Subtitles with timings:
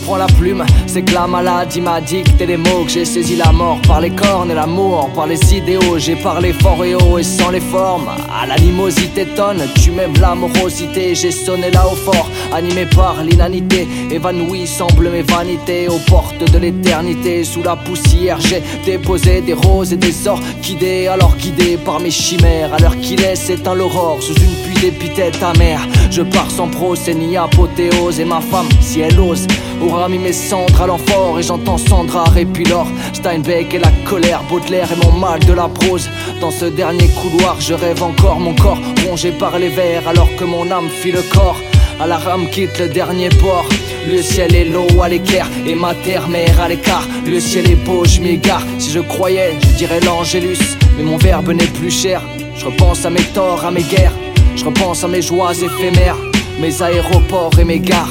[0.00, 3.52] prends la plume, c'est que la maladie m'a dicté les mots, que j'ai saisi la
[3.52, 5.98] mort par les cornes et l'amour, par les idéaux.
[5.98, 8.08] J'ai parlé fort et haut et sans les formes.
[8.08, 11.14] À l'animosité tonne, tu m'aimes l'amorosité.
[11.14, 13.86] J'ai sonné là au fort, animé par l'inanité.
[14.10, 17.44] Évanoui semble mes vanités aux portes de l'éternité.
[17.44, 21.06] Sous la poussière, j'ai déposé des roses et des orchidées.
[21.06, 25.42] Alors guidé par mes chimères, à l'heure qu'il est, un l'aurore sous une pluie d'épithètes
[25.42, 25.86] amères.
[26.10, 29.46] Je pars sans procès ni apothéose et ma femme, si elle ose,
[29.82, 32.24] aura mis mes cendres à l'enfort et j'entends Sandra
[32.70, 36.08] l'or Steinbeck et la colère, Baudelaire et mon mal de la prose.
[36.40, 40.44] Dans ce dernier couloir, je rêve encore mon corps rongé par les vers alors que
[40.44, 41.60] mon âme fit le corps.
[42.00, 43.66] À la rame quitte le dernier port.
[44.08, 47.06] Le ciel est l'eau à l'équerre et ma terre-mère à l'écart.
[47.26, 48.62] Le ciel est beau, je m'égare.
[48.78, 50.76] Si je croyais, je dirais l'Angélus.
[50.96, 52.22] Mais mon verbe n'est plus cher.
[52.54, 54.12] Je repense à mes torts, à mes guerres.
[54.56, 56.16] Je repense à mes joies éphémères,
[56.58, 58.08] mes aéroports et mes gares.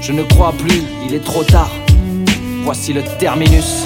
[0.00, 1.70] Je ne crois plus, il est trop tard.
[2.64, 3.84] Voici le terminus.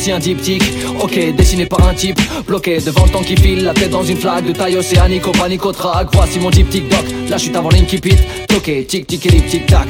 [0.00, 0.62] Voici un diptyque,
[1.02, 2.18] ok, dessiné par un type.
[2.46, 5.32] Bloqué devant le temps qui file, la tête dans une flaque de taille océanique au
[5.32, 6.08] panique au track.
[6.14, 8.16] Voici mon diptyque doc, la chute avant l'inkipit
[8.48, 9.88] Toqué, tic tic tic tac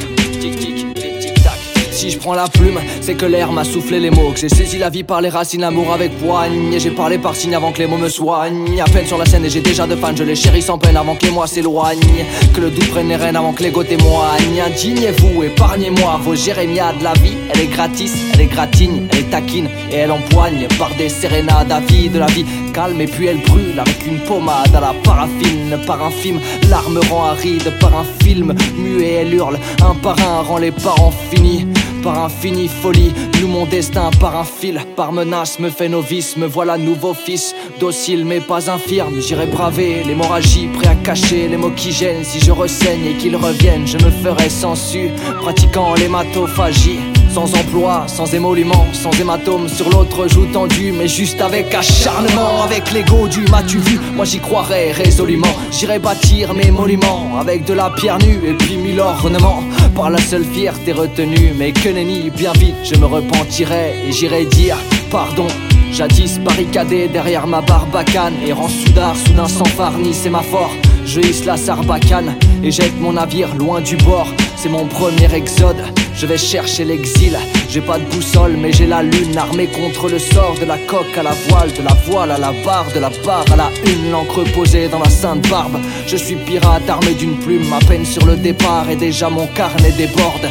[2.01, 4.31] si je prends la plume, c'est que l'air m'a soufflé les mots.
[4.33, 6.79] Que j'ai saisi la vie par les racines, l'amour avec poigne.
[6.79, 8.81] J'ai parlé par signe avant que les mots me soignent.
[8.81, 10.97] À peine sur la scène et j'ai déjà de fans, je les chéris sans peine
[10.97, 12.25] avant que les mois s'éloignent.
[12.55, 14.63] Que le doute prenne les rênes avant que l'ego témoigne.
[14.67, 17.03] Indignez-vous, épargnez-moi vos jérémiades.
[17.03, 20.95] La vie, elle est gratis, elle est gratigne, elle est taquine et elle empoigne par
[20.97, 22.47] des sérénades à vie de la vie.
[22.73, 25.79] Calme et puis elle brûle avec une pommade à la paraffine.
[25.87, 26.41] Par un film,
[26.71, 28.55] l'arme rend aride par un film.
[28.79, 31.67] Muet, elle hurle, un par un rend les parents finis.
[32.03, 36.47] Par infinie folie, nous mon destin par un fil, par menace me fait novice, me
[36.47, 41.73] voilà nouveau fils, docile mais pas infirme, j'irai braver l'hémorragie, prêt à cacher les mots
[41.77, 45.11] qui gênent, si je ressaigne et qu'ils reviennent, je me ferai sensu,
[45.43, 47.01] pratiquant l'hématophagie.
[47.33, 52.91] Sans emploi, sans émolument, sans hématome sur l'autre joue tendue, mais juste avec acharnement, avec
[52.91, 57.91] l'ego du m'as-tu vu Moi j'y croirais résolument, j'irai bâtir mes monuments avec de la
[57.91, 59.63] pierre nue et puis mille ornements.
[59.95, 64.45] Par la seule fierté retenue, mais que nenni, bien vite je me repentirai et j'irai
[64.47, 64.77] dire
[65.11, 65.47] pardon.
[65.93, 70.73] Jadis barricadé derrière ma barbacane, errant soudard, soudain sans farni, c'est ma force.
[71.05, 74.29] Je hisse la sarbacane et jette mon navire loin du bord.
[74.57, 75.83] C'est mon premier exode.
[76.21, 77.35] Je vais chercher l'exil.
[77.71, 81.17] J'ai pas de boussole, mais j'ai la lune armée contre le sort de la coque
[81.17, 84.11] à la voile, de la voile à la barre, de la barre à la une,
[84.11, 85.79] l'encre posée dans la sainte barbe.
[86.07, 89.93] Je suis pirate armé d'une plume, à peine sur le départ et déjà mon carnet
[89.93, 90.51] déborde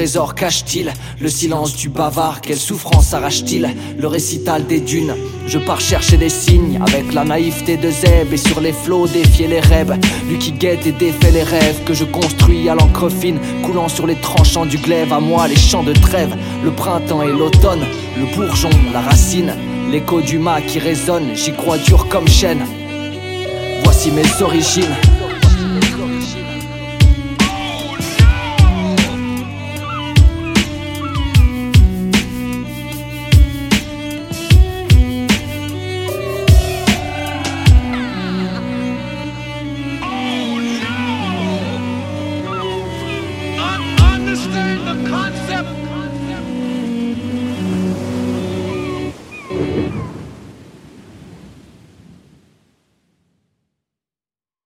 [0.00, 3.68] trésor cache-t-il Le silence du bavard, quelle souffrance arrache-t-il
[3.98, 5.14] Le récital des dunes,
[5.46, 9.46] je pars chercher des signes Avec la naïveté de Zeb et sur les flots défier
[9.46, 9.94] les rêves.
[10.26, 14.06] Lui qui guette et défait les rêves que je construis à l'encre fine Coulant sur
[14.06, 16.34] les tranchants du glaive, à moi les champs de trêve
[16.64, 17.84] Le printemps et l'automne,
[18.18, 19.52] le bourgeon, la racine
[19.90, 22.64] L'écho du mât qui résonne, j'y crois dur comme chaîne.
[23.84, 24.96] Voici mes origines